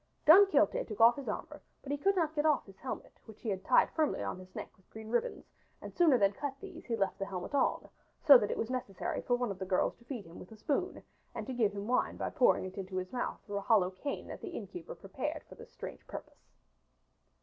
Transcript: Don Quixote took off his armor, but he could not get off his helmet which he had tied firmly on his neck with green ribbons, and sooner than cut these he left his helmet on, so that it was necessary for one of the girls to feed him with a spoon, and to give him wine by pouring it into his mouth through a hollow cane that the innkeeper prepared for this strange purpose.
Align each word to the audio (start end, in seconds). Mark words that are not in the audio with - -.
Don 0.25 0.47
Quixote 0.49 0.83
took 0.83 0.99
off 0.99 1.15
his 1.15 1.27
armor, 1.29 1.61
but 1.83 1.91
he 1.91 1.97
could 1.99 2.15
not 2.15 2.33
get 2.33 2.43
off 2.43 2.65
his 2.65 2.79
helmet 2.79 3.19
which 3.25 3.39
he 3.41 3.49
had 3.49 3.63
tied 3.63 3.91
firmly 3.91 4.23
on 4.23 4.39
his 4.39 4.55
neck 4.55 4.75
with 4.75 4.89
green 4.89 5.09
ribbons, 5.11 5.45
and 5.79 5.93
sooner 5.93 6.17
than 6.17 6.31
cut 6.33 6.55
these 6.59 6.85
he 6.87 6.95
left 6.95 7.19
his 7.19 7.27
helmet 7.27 7.53
on, 7.53 7.87
so 8.19 8.35
that 8.35 8.49
it 8.49 8.57
was 8.57 8.71
necessary 8.71 9.21
for 9.21 9.35
one 9.35 9.51
of 9.51 9.59
the 9.59 9.65
girls 9.67 9.95
to 9.97 10.05
feed 10.05 10.25
him 10.25 10.39
with 10.39 10.51
a 10.51 10.55
spoon, 10.57 11.03
and 11.35 11.45
to 11.45 11.53
give 11.53 11.73
him 11.73 11.85
wine 11.87 12.17
by 12.17 12.31
pouring 12.31 12.65
it 12.65 12.79
into 12.79 12.95
his 12.97 13.13
mouth 13.13 13.39
through 13.45 13.57
a 13.57 13.61
hollow 13.61 13.91
cane 13.91 14.25
that 14.25 14.41
the 14.41 14.55
innkeeper 14.57 14.95
prepared 14.95 15.43
for 15.43 15.53
this 15.53 15.71
strange 15.71 16.07
purpose. 16.07 16.49